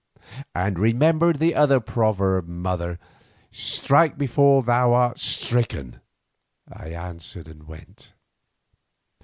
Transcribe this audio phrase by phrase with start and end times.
[0.55, 2.97] '""And remember the other proverb, mother:
[3.51, 5.99] 'Strike before thou art stricken,'"
[6.67, 8.11] I answered, and went.